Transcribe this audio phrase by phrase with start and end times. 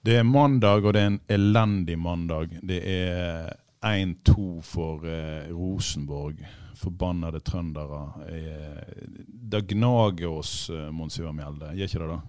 [0.00, 2.54] Det er mandag, og det er en elendig mandag.
[2.64, 3.50] Det er
[3.84, 6.40] 1-2 for eh, Rosenborg.
[6.80, 8.00] Forbannede trøndere.
[8.32, 9.08] Eh,
[9.52, 11.74] det gnager oss, eh, Mons Mjelde.
[11.76, 12.20] Gjør ikke det, da?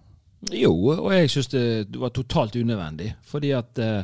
[0.57, 3.13] Jo, og jeg syns det var totalt unødvendig.
[3.23, 4.03] Fordi at eh,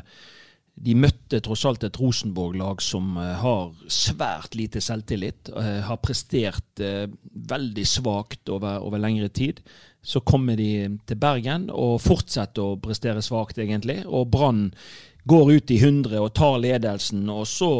[0.78, 5.50] de møtte tross alt et Rosenborg-lag som eh, har svært lite selvtillit.
[5.50, 9.62] eh, har prestert eh, veldig svakt over, over lengre tid.
[10.06, 14.04] Så kommer de til Bergen og fortsetter å prestere svakt, egentlig.
[14.06, 14.70] Og Brann
[15.28, 17.72] går ut i 100 og tar ledelsen, og så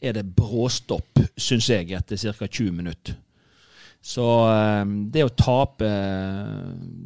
[0.00, 2.46] er det bråstopp, syns jeg, etter ca.
[2.46, 3.18] 20 minutter.
[4.04, 4.82] Så eh,
[5.14, 5.88] det å tape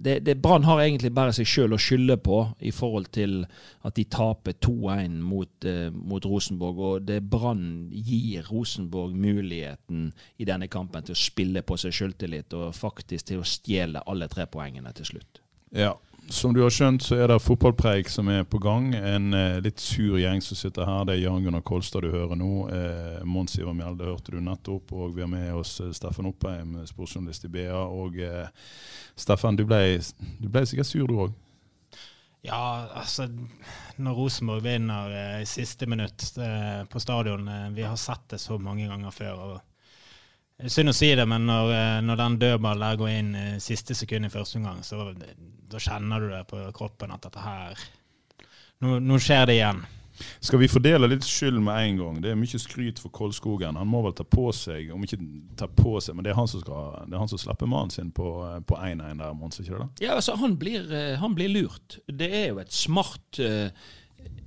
[0.03, 3.45] det, det Brann har egentlig bare seg sjøl å skylde på i forhold til
[3.87, 6.83] at de taper 2-1 mot, eh, mot Rosenborg.
[6.89, 10.09] Og det Brann gir Rosenborg muligheten
[10.43, 14.27] i denne kampen til å spille på seg sjøltillit og faktisk til å stjele alle
[14.33, 15.43] tre poengene til slutt.
[15.71, 15.95] Ja.
[16.31, 18.91] Som du har skjønt, så er det fotballpreik som er på gang.
[18.95, 21.07] En eh, litt sur gjeng som sitter her.
[21.09, 22.53] Det er Jan Gunnar Kolstad du hører nå.
[22.69, 24.93] Eh, Mons Ivar Mjelde hørte du nettopp.
[24.93, 27.80] Og vi har med oss eh, Steffen Oppheim, sportsjournalist i BA.
[27.80, 28.51] Og eh,
[29.17, 29.80] Steffen, du ble,
[30.36, 31.36] du ble sikkert sur du òg?
[32.47, 33.27] Ja, altså
[33.97, 38.39] Når Rosenborg vinner eh, i siste minutt eh, på stadion eh, Vi har sett det
[38.39, 39.41] så mange ganger før.
[39.48, 39.61] og
[40.67, 44.27] Synd å si det, men når, eh, når den dødballen der går inn siste sekund
[44.27, 45.13] i første omgang, så
[45.70, 47.79] da kjenner du det på kroppen at dette her
[48.79, 49.80] Nå, nå skjer det igjen.
[50.41, 52.19] Skal vi fordele litt skyld med en gang?
[52.23, 53.79] Det er mye skryt for Kolskogen.
[53.79, 55.20] Han må vel ta på seg, om ikke
[55.58, 57.95] ta på seg, men det er han som, skal, det er han som slipper mannen
[57.95, 59.85] sin på eh, på 1-1 der, Mons, ikke det?
[59.85, 59.89] da?
[60.08, 62.01] Ja, altså, han blir, eh, han blir lurt.
[62.07, 63.70] Det er jo et smart uh,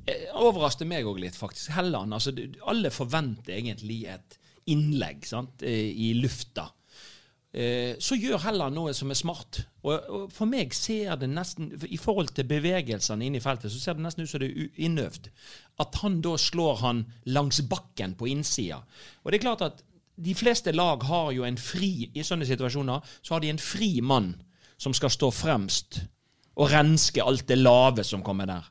[0.09, 1.71] eh, Overrasker meg òg litt, faktisk.
[1.77, 2.13] Helland.
[2.15, 2.35] Altså,
[2.71, 6.71] alle forventer egentlig et innlegg sant, eh, i lufta.
[7.53, 9.65] Eh, Så gjør heller noe som er smart.
[9.83, 13.93] Og, For meg ser det nesten I forhold til bevegelsene inne i feltet, så ser
[13.93, 15.29] det nesten ut som det er innøvd.
[15.79, 18.83] At han da slår han langs bakken på innsida.
[19.23, 19.83] Og det er klart at
[20.21, 24.01] de fleste lag har jo en fri I sånne situasjoner så har de en fri
[24.01, 24.35] mann
[24.77, 26.01] som skal stå fremst
[26.55, 28.65] og renske alt det lave som kommer der.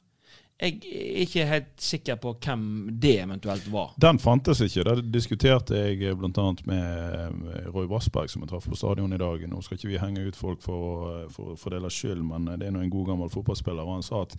[0.60, 2.64] Jeg er ikke helt sikker på hvem
[3.00, 3.94] det eventuelt var.
[4.02, 4.84] Den fantes ikke.
[4.84, 6.44] Det diskuterte jeg bl.a.
[6.68, 9.46] med eh, Roy Vassberg, som jeg traff på stadion i dag.
[9.48, 12.74] Nå skal ikke vi henge ut folk for, å- å fordele skyld, men det er
[12.76, 13.86] nå en god gammel fotballspiller.
[13.88, 14.36] Og han sa at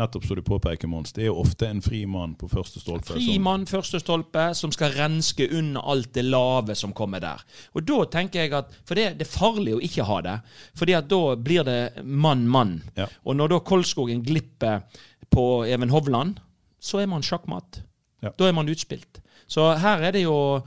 [0.00, 3.12] nettopp som du påpeker, Mons, det er jo ofte en fri mann på første stolpe.
[3.12, 7.42] Fri mann, første stolpe, som skal renske unna alt det lave som kommer der.
[7.76, 10.36] Og da tenker jeg at For det, det er farlig å ikke ha det.
[10.78, 12.78] Fordi at da blir det mann-mann.
[12.96, 13.08] Ja.
[13.26, 14.86] Og når da Kolskogen glipper
[15.32, 16.40] på Even Hovland,
[16.82, 17.82] så er man sjakkmatt.
[18.22, 18.32] Ja.
[18.38, 19.20] Da er man utspilt.
[19.50, 20.62] Så her er det jo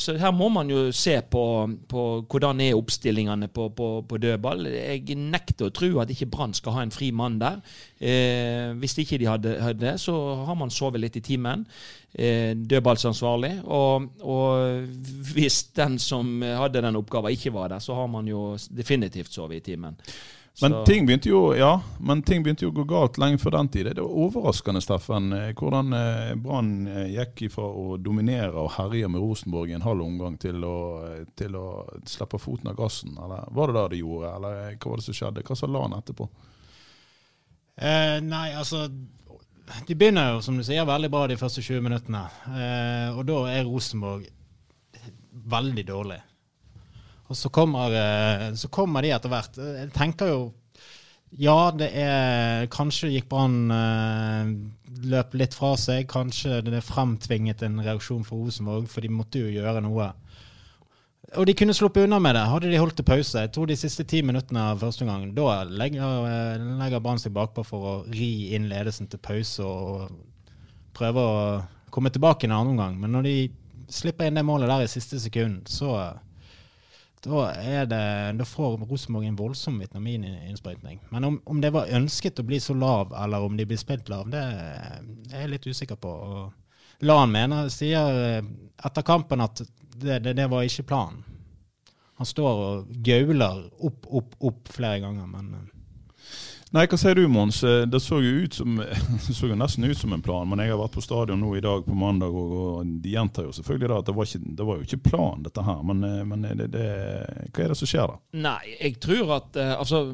[0.00, 1.44] så her må man jo se på,
[1.88, 4.64] på hvordan er oppstillingene på, på, på dødball.
[4.72, 7.60] Jeg nekter å tro at ikke Brann skal ha en fri mann der.
[8.00, 11.66] Eh, hvis ikke de hadde, hadde det, så har man sovet litt i timen.
[12.12, 13.58] Eh, dødballsansvarlig.
[13.68, 14.86] Og, og
[15.34, 19.60] hvis den som hadde den oppgaven, ikke var der, så har man jo definitivt sovet
[19.60, 20.00] i timen.
[20.60, 23.50] Men Så- ting begynte jo ja, men ting begynte jo å gå galt lenge før
[23.54, 23.86] den tid.
[23.96, 29.08] Det var overraskende, Steffen, eh, hvordan eh, Brann eh, gikk ifra å dominere og herje
[29.08, 30.74] med Rosenborg i en halv omgang til å,
[31.40, 31.64] til å
[32.04, 33.16] slippe foten av gassen.
[33.16, 35.42] Eller var det det de gjorde, eller hva var det som skjedde?
[35.48, 36.28] Hva sa Lan etterpå?
[37.78, 38.84] Eh, nei, altså
[39.88, 42.26] De begynner jo, som du sier, veldig bra de første 20 minuttene.
[42.52, 44.26] Eh, og da er Rosenborg
[45.32, 46.20] veldig dårlig.
[47.32, 49.56] Og så kommer, eh, så kommer de etter hvert.
[49.56, 50.42] Jeg tenker jo
[51.40, 54.50] Ja, det er Kanskje gikk Brann eh,
[55.08, 56.04] løp litt fra seg.
[56.10, 60.12] Kanskje det er fremtvinget en reaksjon for Rosenborg, for de måtte jo gjøre noe.
[61.32, 62.42] og de kunne sluppet unna med det.
[62.50, 63.40] Hadde de holdt til pause.
[63.40, 67.32] Jeg tror de siste ti minuttene av første omgang, da legger, eh, legger Brann seg
[67.32, 70.12] bakpå for å ri inn ledelsen til pause og
[70.92, 73.00] prøve å komme tilbake en annen omgang.
[73.00, 73.50] Men når de
[73.88, 76.18] slipper inn det målet der i siste sekund, så
[77.22, 77.42] da,
[77.86, 78.00] det,
[78.38, 81.00] da får Rosenborg en voldsom vitamininnsprøytning.
[81.10, 84.10] Men om, om, det var ønsket å bli så lav, eller om de blir spilt
[84.10, 86.10] lav, det er jeg litt usikker på.
[86.10, 88.44] Og Lan mener, sier eh,
[88.86, 91.24] etter kampen at det, det, det var ikke planen.
[92.20, 95.71] Han står og gauler opp, opp, opp flere ganger, men eh,
[96.72, 97.58] Nei, hva sier du Mons?
[97.68, 98.78] Eh, det så jo, som,
[99.26, 101.64] så jo nesten ut som en plan, men jeg har vært på stadion nå i
[101.64, 104.68] dag på mandag, og, og de gjentar jo selvfølgelig da at det var, ikke, det
[104.68, 105.82] var jo ikke plan, dette her.
[105.90, 106.86] Men, eh, men det, det,
[107.50, 108.16] hva er det som skjer da?
[108.48, 110.06] Nei, jeg tror at altså,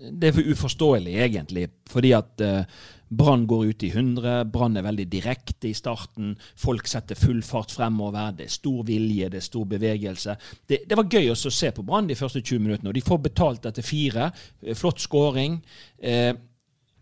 [0.00, 1.66] det er for uforståelig, egentlig.
[1.90, 4.44] Fordi at uh, Brann går ut i 100.
[4.52, 6.36] Brann er veldig direkte i starten.
[6.58, 8.36] Folk setter full fart fremover.
[8.38, 10.36] Det er stor vilje, det er stor bevegelse.
[10.66, 12.92] Det, det var gøy å se på Brann de første 20 minuttene.
[12.92, 14.30] og De får betalt etter fire.
[14.62, 15.58] Eh, flott skåring.
[15.98, 16.32] Eh,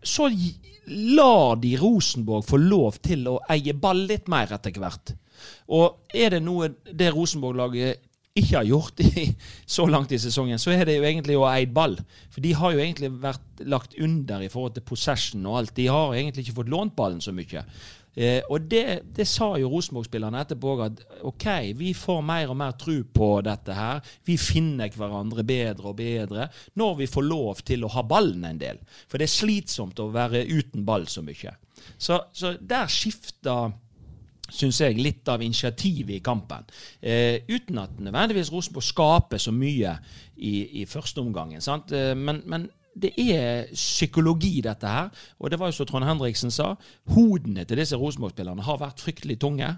[0.01, 0.29] så
[1.19, 5.13] lar de Rosenborg få lov til å eie ball litt mer etter hvert.
[5.77, 9.25] Og er det noe det Rosenborg-laget ikke har gjort i,
[9.65, 11.97] så langt i sesongen, så er det jo egentlig å ha eid ball.
[12.33, 15.77] For de har jo egentlig vært lagt under i forhold til possession og alt.
[15.77, 17.65] De har egentlig ikke fått lånt ballen så mye.
[18.19, 21.45] Eh, og det, det, sa jo Rosenborg-spillerne etterpå, at OK,
[21.77, 24.01] vi får mer og mer tro på dette her.
[24.27, 26.49] Vi finner hverandre bedre og bedre
[26.79, 28.81] når vi får lov til å ha ballen en del.
[29.07, 31.53] For det er slitsomt å være uten ball så mye.
[31.97, 33.71] Så, så der skifter
[34.53, 36.67] syns jeg, litt av initiativet i kampen.
[37.01, 39.95] Eh, uten at nødvendigvis Rosenborg skaper så mye
[40.37, 41.61] i, i første omgangen.
[41.61, 42.69] Eh, men, men,
[43.01, 45.11] det er psykologi, dette her.
[45.39, 46.73] Og det var jo som Trond Henriksen sa,
[47.13, 49.71] hodene til disse Rosenborg-spillerne har vært fryktelig tunge.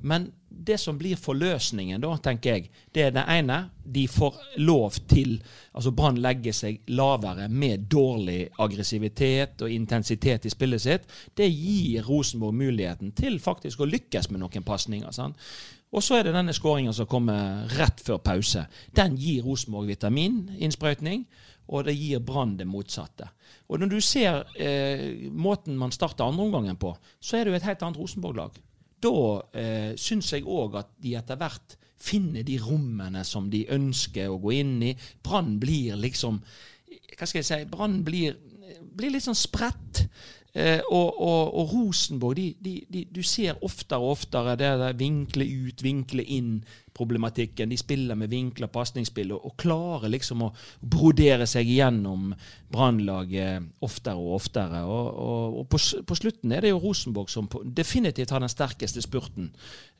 [0.00, 3.58] Men det som blir forløsningen, da, tenker jeg, det er det ene.
[3.84, 5.38] De får lov til
[5.76, 11.10] Altså Brann legger seg lavere med dårlig aggressivitet og intensitet i spillet sitt.
[11.36, 15.12] Det gir Rosenborg muligheten til faktisk å lykkes med noen pasninger.
[15.92, 18.64] Og så er det denne skåringa som kommer rett før pause.
[18.96, 21.26] Den gir Rosenborg vitamininnsprøytning
[21.66, 23.28] og det gir Brann det motsatte.
[23.68, 27.68] Og Når du ser eh, måten man starter andreomgangen på, så er det jo et
[27.68, 28.60] helt annet Rosenborg-lag.
[29.02, 29.16] Da
[29.58, 34.40] eh, syns jeg òg at de etter hvert finner de rommene som de ønsker å
[34.40, 34.94] gå inn i.
[35.24, 36.42] Brann blir liksom
[37.16, 37.60] Hva skal jeg si?
[37.70, 38.36] Brann blir,
[38.96, 40.04] blir litt sånn spredt.
[40.56, 44.94] Eh, og, og, og, Rosenborg, de, de, de, du ser oftere og oftere det der
[44.96, 47.68] vinkle ut, vinkle inn-problematikken.
[47.68, 50.48] De spiller med vinkla pasningsspill og, og, klarer liksom å
[50.80, 52.30] brodere seg gjennom
[52.72, 54.80] Brannlaget oftere og oftere.
[54.88, 59.50] Og, på, på, slutten er det jo Rosenborg som på, definitivt har den sterkeste spurten.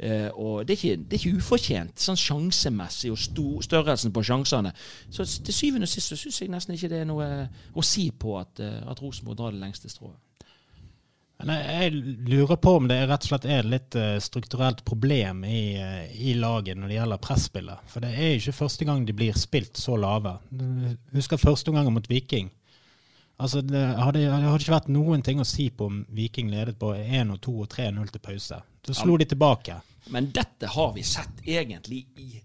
[0.01, 4.25] Eh, og det er, ikke, det er, ikke, ufortjent, sånn sjansemessig og stor, størrelsen på
[4.25, 4.73] sjansene.
[5.13, 7.29] Så til syvende og sist så syns jeg nesten ikke det er noe
[7.77, 10.17] å si på at, eh, at Rosenborg drar det lengste strået.
[11.39, 11.93] Men jeg,
[12.27, 16.07] lurer på om det rett og slett er et litt uh, strukturelt problem i, uh,
[16.17, 17.91] i, laget når det gjelder presspillet.
[17.93, 20.39] For det er ikke første gang de blir spilt så lave.
[21.13, 22.49] Husker første omgang mot Viking.
[23.37, 26.79] Altså, det hadde, det hadde, ikke vært noen ting å si på om Viking ledet
[26.81, 28.61] på 1 og 2 og 3-0 til pause.
[28.87, 29.77] Så slo ja, de tilbake.
[30.15, 32.41] Men dette har vi sett egentlig i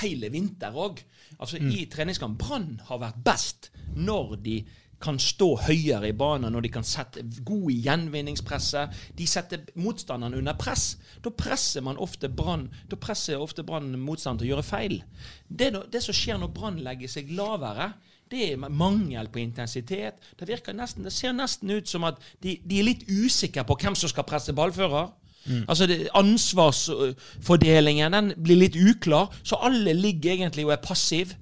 [0.00, 1.02] hele vinter òg.
[1.40, 1.72] Altså, mm.
[1.74, 2.38] I treningskamp.
[2.38, 4.60] Brann har vært best når de
[5.00, 8.84] kan stå høyere i banen, når de kan sette gode gjenvinningspresse.
[8.84, 9.16] gjenvinningspresset.
[9.16, 10.98] De setter motstanderen under press.
[11.24, 15.02] Da presser man ofte Brann Da presser ofte Brann motstanderen til å gjøre feil.
[15.48, 17.92] Det, det som skjer når Brann legger seg lavere,
[18.30, 20.20] det er mangel på intensitet.
[20.38, 23.96] Det, nesten, det ser nesten ut som at de, de, er litt usikre på hvem
[23.98, 25.10] som skal presse ballfører.
[25.46, 25.64] Mm.
[25.66, 31.34] Altså det, Ansvarsfordelingen den blir litt uklar, så alle ligger egentlig og er passiv.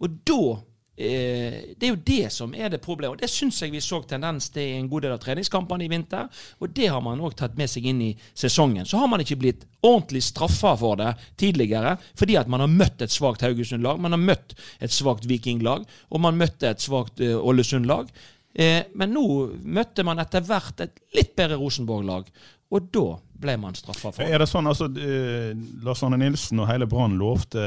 [0.00, 0.40] Og da
[1.00, 3.16] det er jo det som er det problemet.
[3.16, 5.88] og Det syns jeg vi så tendens til i en god del av treningskampene i
[5.88, 6.28] vinter.
[6.60, 8.84] Og det har man òg tatt med seg inn i sesongen.
[8.84, 13.00] Så har man ikke blitt ordentlig straffa for det tidligere, fordi at man har møtt
[13.00, 17.38] et svakt Haugesund-lag, man har møtt et svakt Viking-lag, og man møtte et svakt uh,
[17.40, 18.12] Ålesund-lag.
[18.54, 19.26] Eh, men nå
[19.62, 22.26] møtte man etter hvert et litt bedre Rosenborg-lag,
[22.70, 23.04] og da
[23.40, 27.16] ble man straffa for Er det sånn, altså, uh, Lars Arne Nilsen og hele Brann
[27.18, 27.62] lovte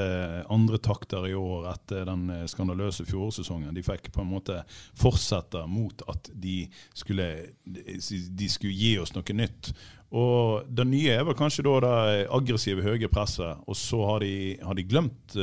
[0.54, 3.74] andre takter i år etter den eh, skandaløse fjorårssesongen.
[3.76, 4.62] De fikk på en måte
[5.00, 6.62] fortsette mot at de
[6.96, 7.28] skulle,
[7.66, 9.74] de skulle gi oss noe nytt.
[10.14, 11.98] Og Det nye er vel kanskje da det
[12.38, 15.36] aggressive, høye presset, og så har de, har de glemt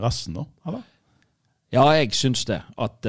[0.00, 0.46] resten, da?
[0.68, 0.84] eller?
[1.74, 2.60] Ja, jeg syns det.
[2.78, 3.08] At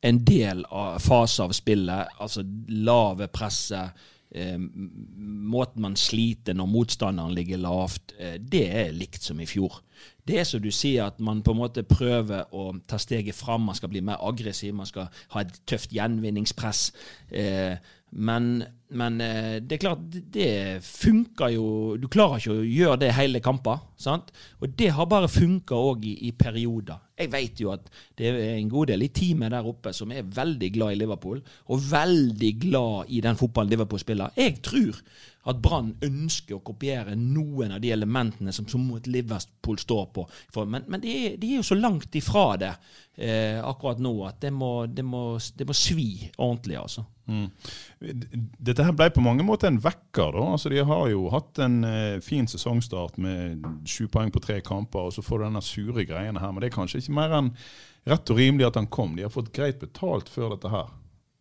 [0.00, 7.34] en del av fase av spillet, altså lave presset, eh, måten man sliter når motstanderen
[7.34, 9.80] ligger lavt, eh, det er likt som i fjor.
[10.28, 13.64] Det er som du sier, at man på en måte prøver å ta steget fram.
[13.66, 16.92] Man skal bli mer aggressiv, man skal ha et tøft gjenvinningspress.
[17.32, 17.78] Eh,
[18.10, 20.52] men, men eh, det er klart, det
[20.84, 21.66] funker jo
[22.00, 23.82] Du klarer ikke å gjøre det hele kamper.
[24.60, 27.00] Og det har bare funka òg i, i, perioder.
[27.18, 30.26] Jeg vet jo at det er en god del i teamet der oppe som er
[30.26, 34.34] veldig glad i Liverpool, og veldig glad i den fotballen Liverpool spiller.
[34.38, 35.02] Jeg tror
[35.48, 40.24] at Brann ønsker å kopiere noen av de elementene som, som Liverpool står på.
[40.52, 42.72] For, men, men de, er, de, er, jo så langt ifra det
[43.16, 45.22] eh, akkurat nå at det må, det, må,
[45.56, 47.06] det må, svi ordentlig, altså.
[47.28, 47.48] Mm.
[48.56, 50.32] Dette her ble på mange måter en vekker.
[50.36, 50.44] da.
[50.54, 55.08] Altså, de har jo hatt en eh, fin sesongstart med sju poeng på tre kamper,
[55.08, 56.52] og så får du denne sure greiene her.
[56.52, 57.50] Men det er kanskje ikke mer enn
[58.08, 59.16] rett og rimelig at han kom.
[59.16, 60.88] De har fått greit betalt før dette her.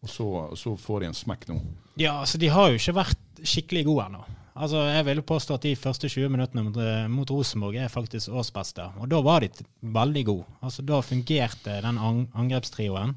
[0.03, 0.27] Og så,
[0.59, 1.61] så, får de en smekk nå.
[1.97, 4.25] Ja, altså de har jo ikke vært skikkelig gode ennå.
[4.57, 8.87] Altså, jeg vil påstå at de første 20 minuttene eh, mot Rosenborg er faktisk årsbeste.
[9.01, 10.47] Og da var de veldig gode.
[10.65, 13.13] Altså, da fungerte den angrepstrioen,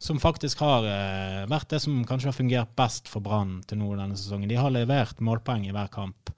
[0.00, 3.90] som faktisk har eh, vært det som kanskje har fungert best for Brann til nå
[3.98, 4.48] denne sesongen.
[4.48, 6.32] De har levert målpoeng i hver kamp.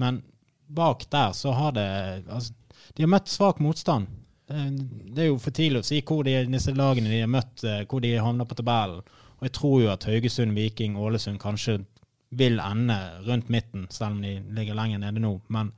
[0.00, 0.20] Men
[0.68, 1.88] bak der så har det
[2.28, 2.52] altså,
[2.96, 4.10] De har møtt svak motstand.
[4.46, 7.84] Det, er jo for tidlig å si hvor de, disse lagene de har møtt, eh,
[7.88, 9.00] hvor de havner på tabellen.
[9.38, 11.78] Og jeg tror jo at Haugesund, Viking, Ålesund kanskje
[12.34, 15.38] vil ende rundt midten, selv om de ligger lenger nede nå.
[15.48, 15.72] Men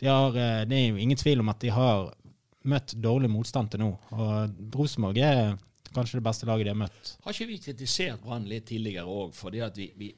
[0.00, 2.12] de har, eh, det er jo ingen tvil om at de har
[2.64, 3.90] møtt dårlig motstand til nå.
[4.12, 5.56] Og Rosenborg er
[5.94, 7.16] kanskje det beste laget de har møtt.
[7.24, 10.10] Har ikke vi kritisert Brann litt tidligere òg, fordi at vi, vi,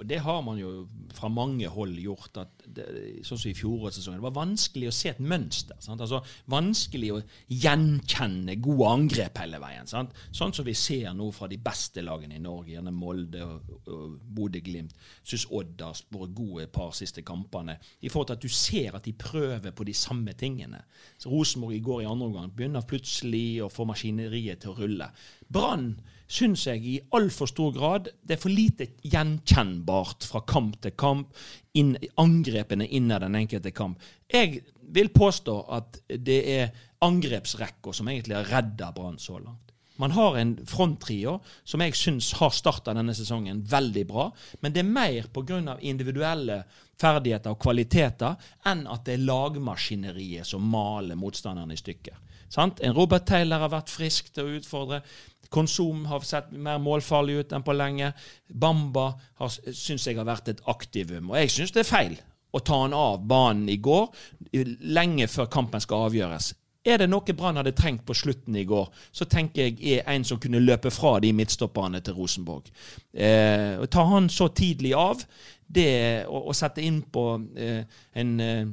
[0.00, 2.38] og det har man jo fra mange hold gjort.
[2.40, 2.86] at det,
[3.26, 4.16] Sånn som i fjorårssesongen.
[4.16, 5.76] Det var vanskelig å se et mønster.
[5.84, 6.00] Sant?
[6.00, 7.18] Altså Vanskelig å
[7.52, 9.90] gjenkjenne gode angrep hele veien.
[9.90, 10.14] Sant?
[10.32, 14.14] Sånn som vi ser nå fra de beste lagene i Norge, gjerne Molde og, og
[14.24, 14.94] Bodø-Glimt.
[15.20, 17.76] Syns Odd har vært gode par siste kampene.
[18.00, 20.80] I forhold til at du ser at de prøver på de samme tingene.
[21.20, 25.10] Så Rosenborg i går i andre omgang begynner plutselig å få maskineriet til å rulle.
[25.52, 25.92] Brann
[26.30, 31.32] syns jeg i altfor stor grad det er for lite gjenkjennbart fra kamp til kamp,
[31.74, 33.98] inn, angrepene innen den enkelte kamp.
[34.30, 34.62] Jeg
[34.94, 36.70] vil påstå at det er
[37.04, 39.70] angrepsrekka som egentlig har redda Brann så langt.
[40.00, 41.34] Man har en fronttrio
[41.68, 44.30] som jeg syns har starta denne sesongen veldig bra.
[44.64, 45.76] Men det er mer pga.
[45.80, 46.62] individuelle
[46.96, 48.38] ferdigheter og kvaliteter
[48.70, 52.16] enn at det er lagmaskineriet som maler motstanderne i stykker.
[52.50, 52.80] Sant?
[52.82, 55.00] En Robert Taylor har vært frisk til å utfordre.
[55.50, 58.12] Konsum har sett mer målfarlig ut enn på lenge.
[58.48, 59.12] Bamba
[59.46, 61.32] syns jeg har vært et aktivum.
[61.32, 62.18] Og jeg syns det er feil
[62.50, 64.08] å ta han av banen i går,
[64.90, 66.52] lenge før kampen skal avgjøres.
[66.80, 70.24] Er det noe Brann hadde trengt på slutten i går, så tenker jeg er en
[70.24, 72.70] som kunne løpe fra de midtstopperne til Rosenborg.
[73.12, 75.20] Eh, å ta han så tidlig av,
[75.68, 77.24] det å, å sette inn på
[77.60, 77.84] eh,
[78.16, 78.70] en eh,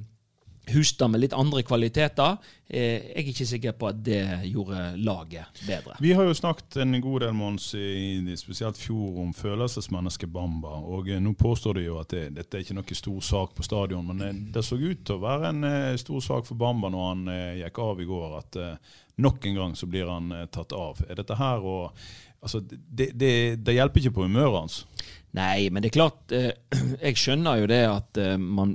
[0.74, 2.38] Hustad med litt andre kvaliteter.
[2.68, 4.20] Eh, jeg er ikke sikker på at det
[4.50, 5.96] gjorde laget bedre.
[6.04, 10.76] Vi har jo snakket en god del måneds i spesielt fjor om følelsesmennesket Bamba.
[10.84, 13.66] og eh, Nå påstår de jo at det, dette er ikke noe stor sak på
[13.66, 17.10] stadion, men det, det så ut til å være en stor sak for Bamba når
[17.12, 17.28] han
[17.64, 18.38] gikk av i går.
[18.44, 18.62] At
[19.18, 21.00] nok en gang så blir han tatt av.
[21.08, 21.78] Er dette her å
[22.38, 23.32] Altså, det, det,
[23.66, 24.76] det hjelper ikke på humøret hans.
[25.38, 26.52] Nei, men det er klart eh,
[27.06, 28.74] Jeg skjønner jo det at eh, man,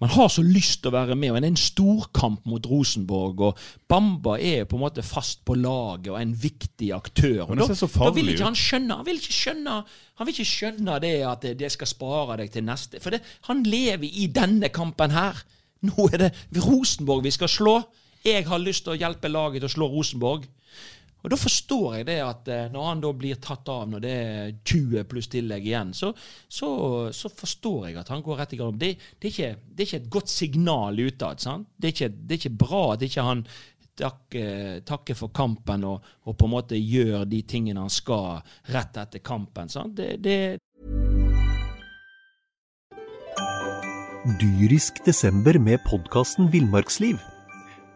[0.00, 1.32] man, har så lyst til å være med.
[1.32, 3.42] og Det er en storkamp mot Rosenborg.
[3.48, 7.50] og Bamba er på en måte fast på laget og en viktig aktør.
[7.50, 9.80] og da, da, vil ikke han skjønne han vil ikke skjønne,
[10.18, 13.02] han vil ikke skjønne det at det skal spare deg til neste.
[13.02, 15.44] For det, han lever i denne kampen her.
[15.84, 16.32] Nå er det
[16.64, 17.78] Rosenborg vi skal slå.
[18.24, 20.46] Jeg har lyst til å hjelpe laget til å slå Rosenborg.
[21.24, 24.14] Og Da forstår jeg det at eh, når han da blir tatt av når det
[24.14, 26.10] er 20 pluss tillegg igjen, så,
[26.52, 26.68] så,
[27.16, 28.82] så forstår jeg at han går rett i garderoben.
[28.82, 28.90] Det,
[29.24, 31.40] det, det, er ikke et godt signal utad.
[31.80, 33.40] Det, det, er ikke bra at ikke han
[33.96, 39.00] takker, takker for kampen og, og, på en måte gjør de tingene han skal rett
[39.00, 39.72] etter kampen.
[39.72, 39.96] Sant?
[39.96, 40.60] Det, det
[44.40, 47.16] Dyrisk desember med podkasten Villmarksliv.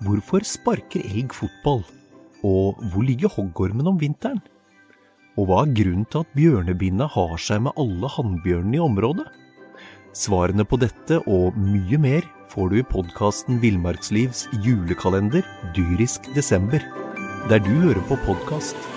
[0.05, 1.85] Hvorfor sparker elg fotball?
[2.47, 4.41] Og hvor ligger hoggormen om vinteren?
[5.39, 9.27] Og hva er grunnen til at bjørnebinna har seg med alle hannbjørnene i området?
[10.19, 16.83] Svarene på dette og mye mer får du i podkasten Villmarkslivs julekalender dyrisk desember,
[17.51, 18.89] der du hører på podkast.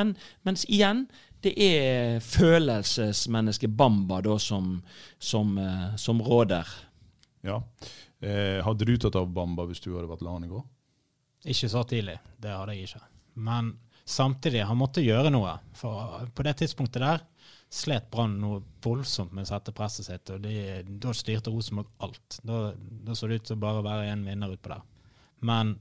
[0.00, 0.14] Men,
[0.46, 1.06] mens igjen,
[1.44, 4.78] det er følelsesmennesket Bamba da som,
[5.18, 6.68] som, eh, som råder.
[7.44, 7.60] Ja.
[8.20, 10.64] Eh, hadde du tatt av Bamba hvis du hadde vært LAN i går?
[11.50, 13.06] Ikke så tidlig, det hadde jeg ikke.
[13.40, 13.74] Men
[14.10, 15.52] Samtidig, han måtte gjøre noe.
[15.78, 17.22] For på det tidspunktet der
[17.70, 22.40] slet Brann noe voldsomt med å sette presset sitt, og de, da styrte Rosenborg alt.
[22.42, 24.82] Da, da så det ut til å bare være én vinner utpå der.
[25.46, 25.76] Men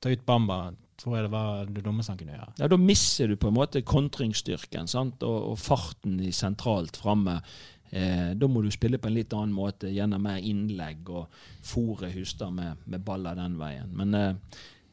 [0.00, 0.60] ta ut Bamba
[0.96, 2.54] tror jeg det var det dummeste han kunne gjøre.
[2.62, 5.20] Ja, Da mister du på en måte kontringsstyrken sant?
[5.28, 7.42] Og, og farten i sentralt framme.
[7.90, 11.28] Eh, da må du spille på en litt annen måte, gjennom mer innlegg og
[11.66, 13.92] fòre Hustad med, med baller den veien.
[13.96, 14.32] Men eh,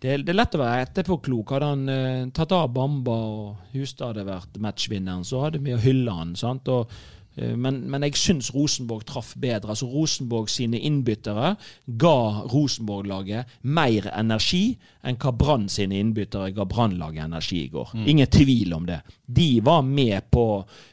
[0.04, 1.56] det, det, er lett å være etterpåklok.
[1.56, 6.20] Hadde han eh, tatt av Bamba og Hustad hadde vært matchvinneren, så hadde vi hylla
[6.20, 6.36] han.
[6.40, 6.70] sant?
[6.70, 6.92] Og
[7.36, 9.74] men, men, jeg syns Rosenborg traff bedre.
[9.74, 11.56] Altså Rosenborg sine innbyttere
[12.00, 12.18] ga
[12.52, 17.96] Rosenborg-laget mer energi enn hva Brann sine innbyttere ga Brannlaget energi i går.
[17.98, 18.06] Mm.
[18.14, 19.02] Ingen tvil om det.
[19.26, 20.46] De var med på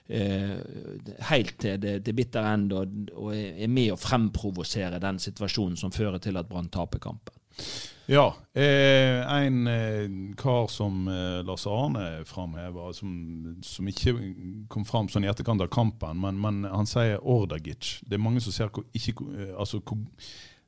[0.09, 0.57] eh,
[1.31, 5.93] helt til det, det bitter end og, og er med å fremprovosere den situasjonen som
[5.95, 7.37] fører til at Brann taper kampen.
[8.11, 8.35] Ja.
[8.55, 13.11] Eh, en eh, kar som eh, Lars Arne framhever, som,
[13.63, 14.17] som, ikke
[14.69, 18.01] kom fram sånn i etterkant av kampen, men, men han sier Ordagic.
[18.03, 20.01] Det er mange som ser hvor, ikke, eh, altså, hvor,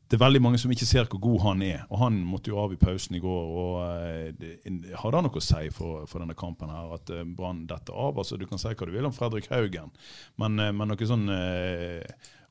[0.06, 1.80] det er veldig mange som ikke ser hvor god han er.
[1.88, 3.50] og Han måtte jo av i pausen i går.
[3.64, 4.52] og eh, det,
[5.00, 6.70] Hadde han noe å si for, for denne kampen?
[6.70, 8.22] her, At eh, Brann detter av?
[8.22, 9.90] altså Du kan si hva du vil om Fredrik Haugen,
[10.38, 11.26] men, men noe sånn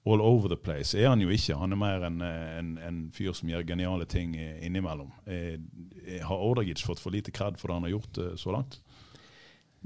[0.05, 1.57] all over the place er han jo ikke.
[1.59, 5.11] Han er mer en, en, en fyr som gjør geniale ting innimellom.
[5.29, 5.59] Er,
[6.07, 8.79] eh, har Ordagic fått for lite kred for det han har gjort eh, så langt?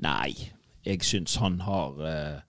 [0.04, 0.52] Nei,
[0.86, 2.44] jeg syns han har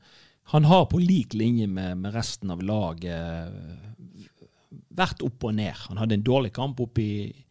[0.51, 3.51] Han har på lik linje med, med resten av laget
[4.97, 5.75] vært opp og ned.
[5.91, 7.47] Han hadde en dårlig kamp oppe i,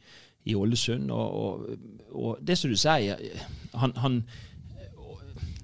[0.47, 1.11] i Ålesund.
[1.11, 3.19] Og, og, og, det som du sier,
[3.75, 4.21] han, han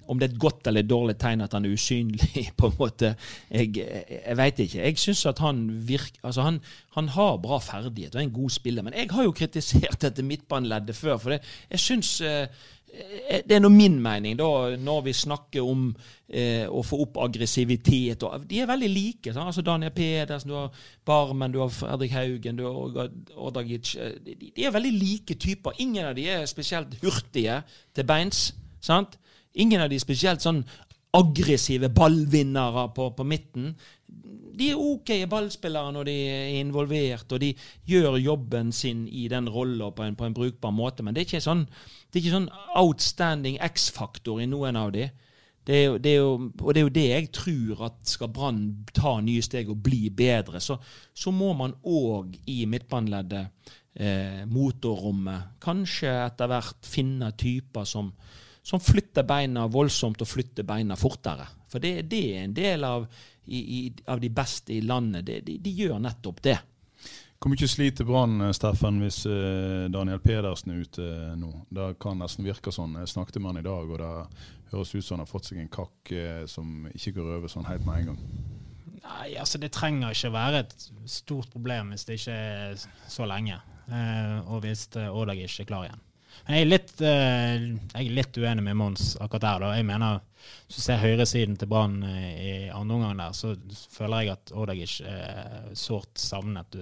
[0.08, 2.78] om det er et godt eller et dårlig tegn at han er usynlig, på en
[2.80, 3.14] måte,
[3.50, 4.82] jeg, jeg veit ikke.
[4.84, 6.60] Jeg syns at han virker Altså, han,
[6.96, 8.86] han, har bra ferdighet og er en god spiller.
[8.86, 11.42] Men jeg har jo kritisert dette midtbaneleddet før, for det,
[11.72, 12.62] jeg syns eh,
[13.48, 15.86] det er nå min mening, da, når vi snakker om
[16.28, 18.26] eh, å få opp aggressivitet.
[18.28, 19.32] Og, de er veldig like.
[19.32, 19.48] Sånn?
[19.48, 23.94] altså Daniel Pedersen, du har Barmen, du har Fredrik Haugen, du har Ordagic.
[23.96, 25.80] Eh, de, de, er veldig like typer.
[25.84, 27.62] Ingen av de er spesielt hurtige
[27.96, 28.50] til beins.
[28.84, 29.18] sant?
[29.54, 30.64] Ingen av de spesielt sånn
[31.12, 33.74] aggressive ballvinnere på, på midten.
[34.56, 37.52] De er OK ballspillere når de er involvert, og de
[37.88, 41.04] gjør jobben sin i den rolla på, på, en brukbar måte.
[41.04, 41.66] Men det er ikke sånn,
[42.12, 45.10] er ikke sånn outstanding X-faktor i noen av de.
[45.68, 48.32] Det er, jo, det er jo, og det er jo det jeg tror at skal
[48.34, 48.62] Brann
[48.98, 50.80] ta nye steg og bli bedre, så,
[51.14, 58.10] så må man òg i midtbaneleddet, eh, motorrommet, kanskje etter hvert finne typer som,
[58.64, 61.48] som flytter beina voldsomt og flytter beina fortere.
[61.72, 63.08] For det, det er en del av,
[63.46, 65.26] i, i, av, de beste i landet.
[65.26, 66.60] Det, de, de, gjør nettopp det.
[67.42, 71.50] Hvor mye sliter Brann Steffen, hvis eh, Daniel Pedersen er ute eh, nå?
[71.74, 73.00] Det kan nesten virke sånn.
[73.02, 74.12] Jeg snakket med han i dag, og det
[74.76, 77.66] høres ut som han har fått seg en kakk eh, som ikke går over sånn
[77.66, 78.22] helt med en gang.
[79.02, 80.76] Nei, altså Det trenger ikke være et
[81.10, 83.58] stort problem hvis det ikke er så lenge.
[83.90, 86.06] Eh, og hvis Ådag ikke er klar igjen.
[86.48, 87.62] Jeg er litt, uh,
[87.94, 89.64] jeg er litt uenig med Mons akkurat der.
[89.64, 89.76] Da.
[89.78, 90.24] Jeg mener,
[90.66, 93.54] Hvis du ser høyresiden til Brann eh, i andre omgang der, så
[93.94, 96.78] føler jeg at Ordagic er sårt savnet.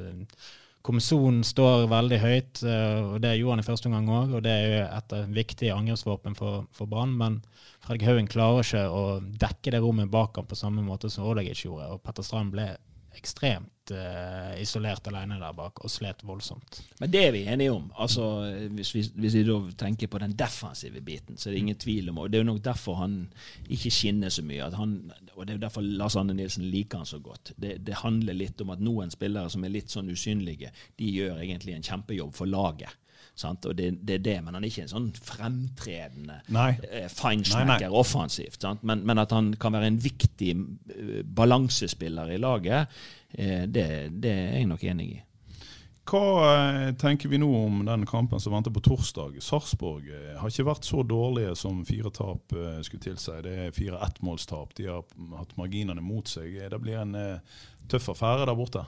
[0.82, 4.38] Kommisjonen står veldig høyt, og det gjorde han i første omgang òg.
[4.38, 7.17] Og det er jo et viktig angrepsvåpen for, for Brann.
[7.19, 7.41] Men
[7.84, 11.65] Fredrik Haugen klarer ikke å dekke det rommet bak ham på samme måte som Ordagic
[11.65, 11.91] gjorde.
[11.91, 12.72] Og Petter Strand ble
[13.17, 16.82] ekstremt uh, isolert alene der bak og slet voldsomt.
[17.00, 17.89] Men det er vi enige om.
[18.00, 18.26] Altså,
[18.76, 22.10] hvis, vi, hvis vi da tenker på den defensive biten, så er det ingen tvil
[22.12, 23.17] om og Det er jo nok derfor han
[23.69, 24.69] ikke skinner så mye.
[24.76, 27.54] Han, og Det er jo derfor Lars Anne Nilsen liker han så godt.
[27.58, 31.41] Det, det, handler litt om at noen spillere som er litt sånn usynlige, de gjør
[31.41, 32.93] egentlig en kjempejobb for laget.
[33.39, 33.65] Sant?
[33.69, 36.41] Og det, det, er det, men han er ikke en sånn fremtredende
[36.89, 38.67] eh, feinschmecker offensivt.
[38.82, 43.88] Men, men, at han kan være en viktig uh, balansespiller i laget, eh, det,
[44.19, 45.17] det, er jeg nok enig i.
[46.10, 49.38] Hva eh, tenker vi nå om den kampen som venter på torsdag?
[49.45, 53.36] Sarpsborg eh, har ikke vært så dårlige som fire tap eh, skulle tilsi.
[53.45, 54.73] Det er fire ettmålstap.
[54.80, 55.06] De har
[55.38, 56.56] hatt marginene mot seg.
[56.71, 57.13] Det blir en
[57.89, 58.88] tøff affære der borte?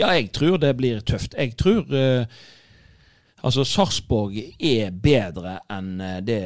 [0.00, 1.36] Ja, jeg tror det blir tøft.
[1.36, 2.24] Jeg tror uh,
[3.46, 6.42] Altså, Sarpsborg er bedre enn eh, det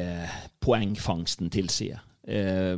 [0.61, 2.03] poengfangsten tilsier.
[2.21, 2.75] Eh,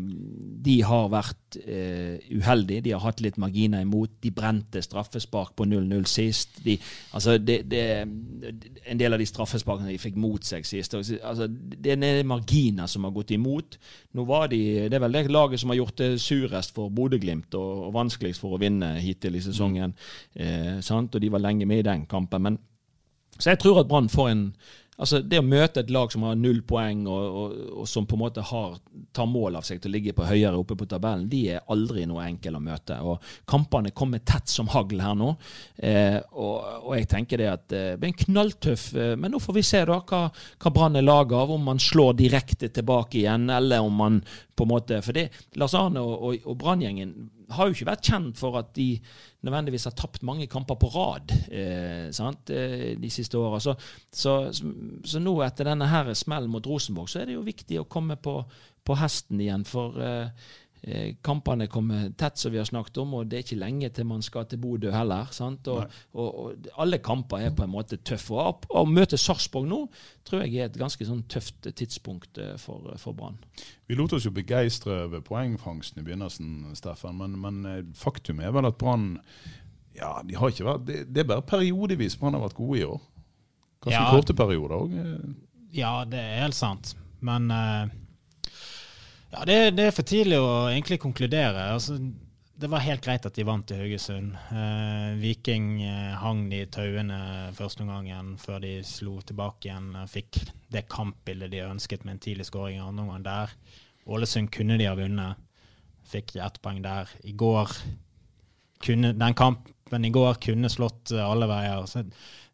[0.64, 2.86] de har vært eh, uheldige.
[2.86, 4.14] De har hatt litt marginer imot.
[4.24, 6.62] De brente straffespark på 0-0 sist.
[6.64, 6.78] De,
[7.12, 7.84] altså det, det,
[8.88, 13.04] en del av de straffesparkene de fikk mot seg sist altså Det er marginer som
[13.04, 13.76] har gått imot.
[14.16, 17.60] Nå var de, Det er vel det laget som har gjort det surest for Bodø-Glimt
[17.60, 19.98] og, og, vanskeligst for å vinne hittil i sesongen.
[20.40, 22.48] Eh, og de var lenge med i den kampen.
[22.48, 22.64] men
[23.40, 24.48] så jeg tror at Brann får en
[25.02, 28.18] Altså Det å møte et lag som har null poeng, og, og, og som på
[28.18, 28.76] en måte har,
[29.16, 32.06] tar mål av seg til å ligge på høyere oppe på tabellen, de er aldri
[32.10, 33.00] noe enkel å møte.
[33.02, 35.32] Og Kampene kommer tett som hagl her nå.
[35.78, 39.42] Eh, og, og, jeg tenker det at eh, det blir en knalltøff eh, Men nå
[39.42, 41.56] får vi se da hva, hva Brann er laget av.
[41.58, 44.22] Om man slår direkte tilbake igjen, eller om man
[44.56, 47.14] på en måte For det, Lars Arne og, og, og Branngjengen
[47.54, 48.88] har jo ikke vært kjent for at de
[49.46, 53.60] nødvendigvis har tapt mange kamper på rad eh, eh, de siste åra.
[53.64, 53.76] Så,
[54.10, 57.88] så, så, nå etter denne her smellen mot Rosenborg, så er det jo viktig å
[57.90, 58.40] komme på,
[58.86, 59.68] på hesten igjen.
[59.68, 60.50] For eh,
[61.22, 64.24] kampene kommer tett, som vi har snakket om, og det er ikke lenge til man
[64.26, 65.30] skal til Bodø heller.
[65.40, 68.36] Og, og, og, Alle kamper er på en måte tøffe.
[68.36, 69.80] Og Å møte Sarpsborg nå
[70.28, 73.40] tror jeg er et ganske sånn tøft tidspunkt eh, for, for Brann.
[73.88, 78.52] Vi lot oss jo begeistre over poengfangsten i begynnelsen, Steffen, men, men eh, faktum er
[78.56, 79.16] vel at Brann
[79.96, 82.86] ja, de har ikke vært, det, det er bare periodevis Brann har vært gode i
[82.90, 83.02] år.
[83.84, 84.96] Ganske ja, korte perioder òg.
[85.76, 86.98] Ja, det er helt sant.
[87.24, 88.03] Men uh
[89.34, 91.72] ja, det, det, er for tidlig å egentlig konkludere.
[91.74, 91.98] Altså,
[92.64, 94.36] det var helt greit at de vant i Haugesund.
[94.54, 97.18] Eh, Viking eh, hang de i tauene
[97.58, 99.90] første gangen før de slo tilbake igjen.
[100.10, 100.44] Fikk
[100.74, 103.58] det kampbildet de ønsket med en tidlig skåring andre omgang der.
[104.06, 105.42] Ålesund kunne de ha vunnet.
[106.14, 107.10] Fikk ett poeng der.
[107.24, 107.72] I går
[108.84, 111.86] kunne, Den kampen i går kunne slått eh, alle veier.
[111.90, 112.04] Så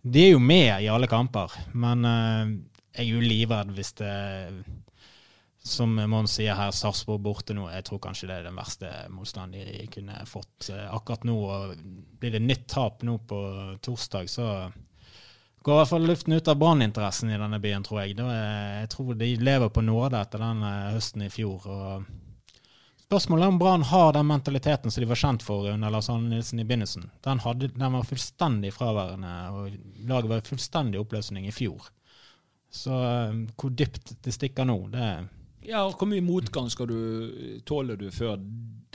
[0.01, 2.53] de er jo med i alle kamper, men eh,
[2.95, 4.13] jeg er jo livredd hvis det
[5.69, 7.67] som Mons sier her, Sarpsborg borte nå.
[7.71, 11.37] Jeg tror kanskje det er den verste motstanden de kunne fått eh, akkurat nå.
[11.39, 11.73] og
[12.19, 13.41] Blir det nytt tap nå på
[13.85, 14.47] torsdag, så
[15.63, 18.17] går i hvert fall luften ut av branninteressen i denne byen, tror jeg.
[18.23, 21.67] Er, jeg tror de lever på nåde etter den eh, høsten i fjor.
[21.69, 22.09] og
[23.09, 26.29] Spørsmålet er om Brann har den mentaliteten som de var kjent for under Lars Arne
[26.29, 27.09] Nilsen i begynnelsen.
[27.25, 31.89] Den, hadde, den var fullstendig fraværende, og laget var i fullstendig oppløsning i fjor.
[32.69, 35.27] Så eh, hvor dypt det stikker nå, det er
[35.65, 38.37] ja, og Hvor mye motgang skal du tåle du før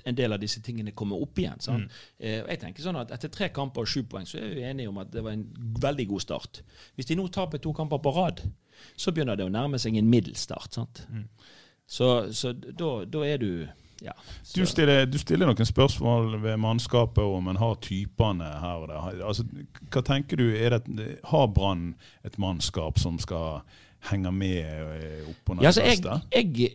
[0.05, 1.61] en del av disse tingene kommer opp igjen?
[1.61, 1.85] Mm.
[2.19, 4.93] Eh, jeg tenker sånn at Etter tre kamper og sju poeng så er vi enige
[4.93, 5.47] om at det var en
[5.81, 6.63] veldig god start.
[6.97, 8.45] Hvis de nå taper to kamper på rad,
[8.97, 10.77] så begynner det å nærme seg en middels start.
[11.09, 11.29] Mm.
[11.87, 13.67] Så, så da, er du
[14.05, 14.13] ja,
[14.55, 19.23] du, stiller, du, stiller, noen spørsmål ved mannskapet om en har typene her og der.
[19.25, 19.47] Altså,
[19.93, 21.95] hva tenker du, det, Har Brann
[22.27, 23.63] et mannskap som skal
[24.11, 26.03] henger med eh, opp under ja, altså, jeg,
[26.35, 26.73] jeg,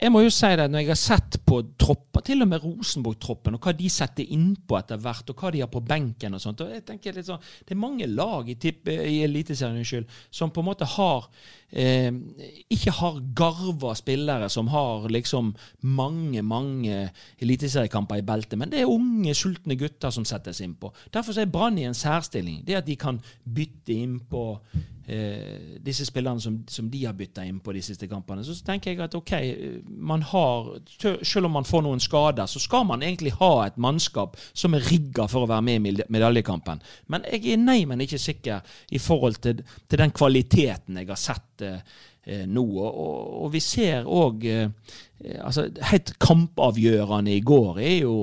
[0.00, 3.56] jeg, må jo si det, når jeg har sett på tropper, til og med Rosenborg-troppen,
[3.56, 6.62] og hva de setter innpå etter hvert, og hva de har på benken og sånt
[6.64, 10.64] og jeg tenker litt sånn, Det er mange lag i, i Eliteserien unnskyld, som på
[10.64, 11.28] en måte har
[11.70, 12.10] eh,
[12.72, 15.52] ikke har garva spillere som har liksom
[15.86, 17.10] mange, mange
[17.42, 20.92] eliteseriekamper i beltet, men det er unge, sultne gutter som settes innpå.
[21.12, 22.62] Derfor er Brann i en særstilling.
[22.66, 24.44] Det at de kan bytte innpå
[25.10, 28.44] eh, disse spillerne som, som, de har bytta inn på de siste kampene.
[28.46, 29.32] Så tenker jeg at ok,
[29.86, 30.70] man har
[31.26, 34.84] Selv om man får noen skader, så skal man egentlig ha et mannskap som er
[34.90, 36.82] rigga for å være med i medaljekampen.
[37.12, 41.20] Men jeg er nei, men ikke sikker i forhold til, til den kvaliteten jeg har
[41.20, 41.80] sett eh,
[42.26, 42.66] eh nå.
[42.84, 44.68] Og, og, vi ser òg eh,
[45.40, 48.14] altså, Helt kampavgjørende i går er jo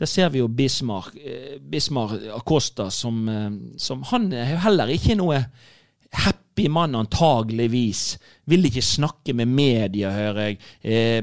[0.00, 5.16] der ser vi jo Bismarck, eh, Bismarck Acosta som, eh, som Han er heller ikke
[5.18, 5.42] noe
[6.12, 8.18] happy mann, antageligvis.
[8.46, 10.58] Vil ikke snakke med media, hører jeg.
[10.82, 11.22] Eh,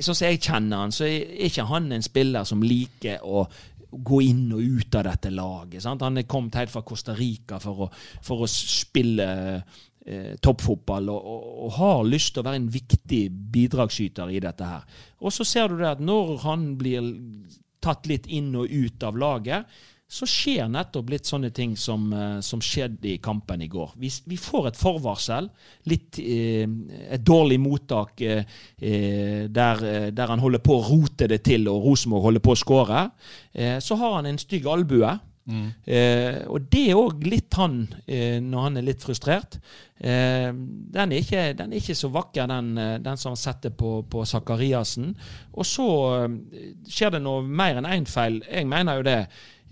[0.00, 3.46] sånn som jeg kjenner han, så er ikke han en spiller som liker å
[3.94, 5.82] gå inn og ut av dette laget.
[5.84, 6.02] Sant?
[6.02, 7.90] Han er kommet helt fra Costa Rica for å,
[8.26, 9.28] for å spille
[10.04, 13.22] eh, toppfotball og, og, og, har lyst til å være en viktig
[13.54, 14.82] bidragsyter i dette her.
[15.22, 17.12] Og så ser du det at når han blir
[17.84, 19.74] tatt litt inn og ut av laget,
[20.14, 23.94] så skjer nettopp litt sånne ting som, uh, som skjedde i kampen i går.
[23.98, 25.48] Vi, vi får et forvarsel,
[25.90, 26.68] litt, eh,
[27.16, 28.44] et dårlig mottak eh,
[28.78, 33.04] der, der, han holder på å rote det til og Rosenborg holder på å skåre.
[33.80, 35.10] så har han en stygg albue.
[35.44, 35.66] Mm.
[36.48, 37.74] og det er òg litt han
[38.08, 39.58] når han er litt frustrert.
[40.00, 42.70] den, er ikke, den, er ikke, så vakker, den,
[43.04, 45.10] den som han setter på, på Sakariassen.
[45.52, 45.88] Og så
[46.88, 48.40] skjer det noe mer enn én feil.
[48.48, 49.18] Jeg mener jo det.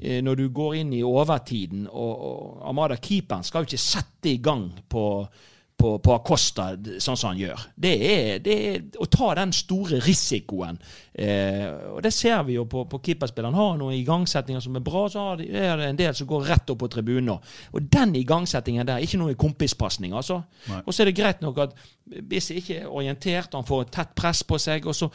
[0.03, 4.33] Eh, når du går inn i overtiden, og, og Amada keeperen skal jo ikke sette
[4.33, 5.05] i gang på,
[5.83, 6.69] på, på Acosta
[7.03, 7.63] sånn som han gjør.
[7.85, 10.79] Det er, det er, å ta den store risikoen.
[11.13, 13.57] Eh, og Det ser vi jo på, på keeperspilleren.
[13.59, 16.83] Har noen igangsettinger som er bra, så er det en del som går rett opp
[16.85, 17.35] på tribunen.
[17.73, 20.43] Og den igangsettingen der, ikke noe kompispasning, altså.
[20.85, 23.95] Og så er det greit nok at hvis jeg ikke er orientert, han får et
[23.99, 25.11] tett press på seg, og så,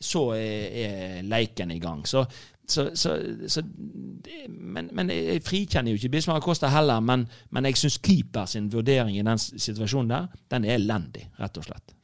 [0.00, 2.04] så er, er leiken i gang.
[2.08, 2.26] Så
[2.70, 3.16] så, så,
[3.48, 3.62] så
[4.48, 7.00] men, men, jeg frikjenner jo ikke Bismar Acosta heller.
[7.04, 11.58] Men, men jeg syns keeper sin vurdering i den situasjonen der, den er elendig, rett
[11.60, 11.96] og slett.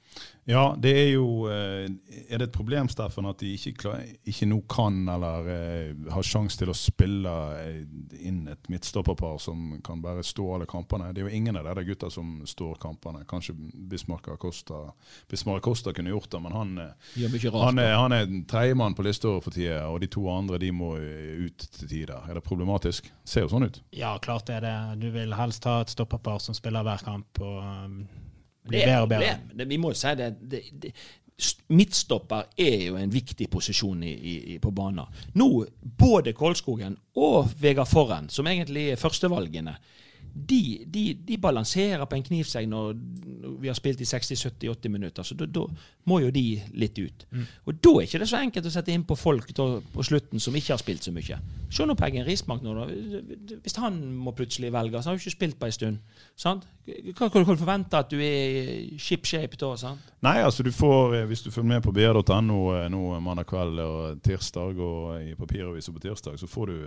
[0.49, 1.89] Ja, det er jo eh,
[2.31, 6.27] Er det et problem, Steffen, at de ikke, klar, ikke nå kan eller eh, har
[6.27, 7.81] sjanse til å spille eh,
[8.29, 11.09] inn et midtstopperpar som kan bare stå alle kampene?
[11.11, 13.25] Det er jo ingen av de gutta som står kampene.
[13.27, 14.85] Kanskje Bismarck Acosta
[15.27, 19.51] Bismarck Acosta kunne gjort det, men han, han er, han er tredjemann på lista for
[19.51, 22.23] tida, og de to andre de må ut til tider.
[22.23, 23.11] Er det problematisk?
[23.27, 23.81] Ser jo sånn ut.
[23.99, 24.77] Ja, klart er det.
[25.03, 27.43] Du vil helst ha et stopperpar som spiller hver kamp.
[27.43, 28.07] og
[28.67, 29.39] um blir bedre og bedre.
[29.55, 30.93] Det, vi må jo si det, det, det
[31.69, 35.05] Midtstopper er jo en viktig posisjon i, i, på banen.
[35.37, 35.49] Nå,
[35.99, 39.75] både Kolskogen og Vegard Forren, som egentlig er førstevalgene,
[40.37, 42.97] de, de, de, balanserer på en knivsegg når
[43.61, 45.25] vi har spilt i 60-70-80 minutter.
[45.25, 45.63] Så da,
[46.05, 46.45] må jo de
[46.77, 47.25] litt ut.
[47.33, 47.47] Mm.
[47.65, 50.43] Og da er ikke det så enkelt å sette inn på folk da, på slutten
[50.43, 51.39] som ikke har spilt så mye.
[51.73, 53.57] Se nå på Eggen Rismark nå, da.
[53.65, 56.21] Hvis han må plutselig velge, så har han jo ikke spilt på en stund.
[56.37, 56.69] Sant?
[56.87, 59.73] Hva kan du forvente at du er ship shape da?
[59.81, 60.13] Sant?
[60.27, 63.81] Nei, altså du får, eh, hvis du følger med på br.no eh, nå mandag kveld
[63.83, 66.79] og tirsdag, og i papiravisa på tirsdag, så får du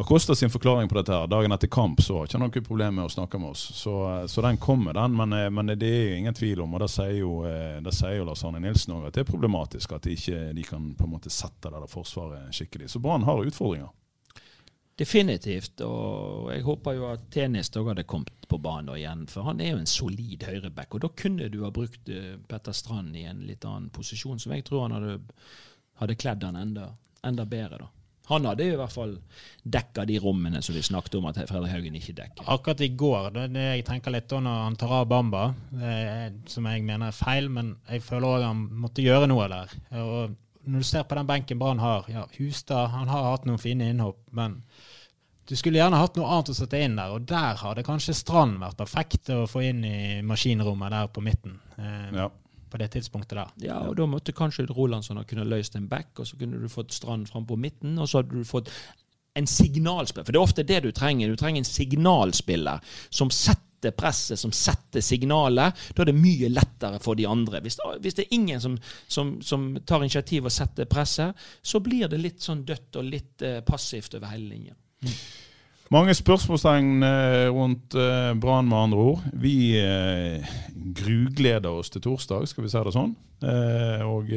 [0.00, 2.98] eh, Acosta sin forklaring på dette her, dagen etter kamp så har ikke noe problem
[2.98, 3.66] med å snakke med oss.
[3.76, 3.94] Så,
[4.28, 5.16] så den kommer, den.
[5.16, 8.18] Men, eh, men, det er ingen tvil om, og det sier jo, eh, det sier
[8.18, 11.08] jo Lars Arne Nilsen òg, at det er problematisk at de ikke de kan på
[11.08, 12.90] en måte sette det der forsvaret skikkelig.
[12.90, 13.92] Så Brann har utfordringer.
[15.00, 15.80] Definitivt.
[15.80, 19.22] Og jeg håper jo at Tenis òg hadde kommet på banen igjen.
[19.32, 20.92] For han er jo en solid høyreback.
[20.92, 24.52] Og da kunne du ha brukt eh, Petter Strand i en litt annen posisjon, som
[24.52, 25.16] jeg tror han hadde,
[26.02, 26.90] hadde kledd han enda,
[27.24, 27.86] enda bedre.
[27.86, 27.88] da.
[28.30, 29.16] Han hadde i hvert fall
[29.62, 32.46] dekka de rommene som vi snakket om at Fredrik Haugen ikke dekker.
[32.54, 35.42] Akkurat i går, det, det jeg tenker litt da når han tar av Bamba,
[35.82, 39.74] er, som jeg mener er feil, men jeg føler òg han måtte gjøre noe der.
[39.98, 40.38] Og
[40.70, 43.90] når du ser på den benken Brann har, ja, Hustad han har hatt noen fine
[43.90, 44.60] innhopp, men
[45.50, 48.60] du skulle gjerne hatt noe annet å sette inn der, og der hadde kanskje Strand
[48.62, 51.58] vært perfekt å få inn i maskinrommet der på midten.
[51.80, 52.28] Eh, ja
[52.70, 53.52] på det tidspunktet der.
[53.66, 56.70] Ja, og da måtte kanskje Rolandsson ha kunnet løst en back, og så kunne du
[56.70, 58.70] fått Strand fram på midten, og så hadde du fått
[59.38, 60.26] en signalspiller.
[60.26, 61.30] For det er ofte det du trenger.
[61.30, 65.76] Du trenger en signalspiller som setter presset, som setter signalet.
[65.94, 67.62] Da er det mye lettere for de andre.
[67.64, 68.78] Hvis, hvis det er ingen som,
[69.08, 73.46] som, som, tar initiativ og setter presset, så blir det litt sånn dødt og litt
[73.46, 74.76] eh, passivt over hele linja.
[75.00, 75.14] Mm.
[75.90, 79.22] Mange spørsmålstegn eh, rundt eh, Brann, med andre ord.
[79.34, 80.52] Vi eh,
[80.94, 83.16] grugleder oss til torsdag, skal vi si det sånn.
[84.06, 84.28] Og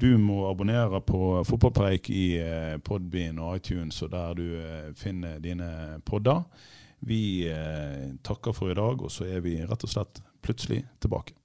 [0.00, 2.24] du må abonnere på Fotballpreik i
[2.82, 4.46] Podbean og iTunes, og der du
[4.96, 6.40] finner dine podder.
[7.04, 7.44] Vi
[8.24, 11.36] takker for i dag, og så er vi rett og slett plutselig tilbake.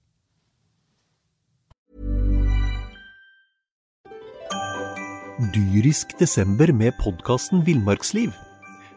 [5.54, 8.32] Dyrisk desember med podkasten Villmarksliv.